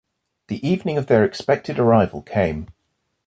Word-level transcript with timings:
The 0.47 0.67
evening 0.67 0.97
of 0.97 1.05
their 1.05 1.23
expected 1.23 1.77
arrival 1.77 2.23
came. 2.23 2.69